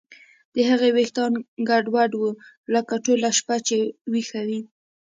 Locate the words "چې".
3.67-3.77